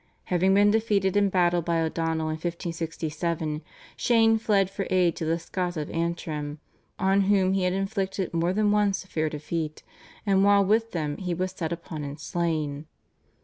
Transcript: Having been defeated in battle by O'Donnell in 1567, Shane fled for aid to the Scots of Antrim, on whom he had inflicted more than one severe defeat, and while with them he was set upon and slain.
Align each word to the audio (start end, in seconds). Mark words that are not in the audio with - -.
Having 0.33 0.55
been 0.55 0.71
defeated 0.71 1.15
in 1.15 1.29
battle 1.29 1.61
by 1.61 1.79
O'Donnell 1.79 2.29
in 2.29 2.37
1567, 2.37 3.61
Shane 3.95 4.37
fled 4.39 4.71
for 4.71 4.87
aid 4.89 5.15
to 5.17 5.25
the 5.25 5.37
Scots 5.37 5.77
of 5.77 5.91
Antrim, 5.91 6.57
on 6.97 7.21
whom 7.25 7.53
he 7.53 7.65
had 7.65 7.73
inflicted 7.73 8.33
more 8.33 8.51
than 8.51 8.71
one 8.71 8.93
severe 8.93 9.29
defeat, 9.29 9.83
and 10.25 10.43
while 10.43 10.65
with 10.65 10.89
them 10.93 11.17
he 11.17 11.35
was 11.35 11.51
set 11.51 11.71
upon 11.71 12.03
and 12.03 12.19
slain. 12.19 12.87